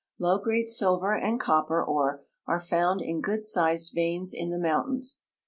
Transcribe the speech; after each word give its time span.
Low 0.17 0.39
grade 0.39 0.67
silver 0.67 1.15
and 1.15 1.39
cop))er 1.39 1.85
ore 1.87 2.23
arc 2.47 2.63
found 2.65 3.01
in 3.01 3.21
good 3.21 3.43
sized 3.43 3.93
A'eins 3.95 4.31
in 4.33 4.49
the 4.49 4.57
mountains. 4.57 5.19